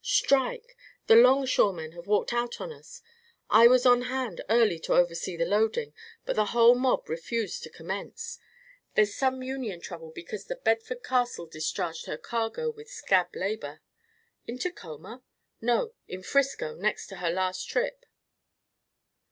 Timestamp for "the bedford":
10.45-11.03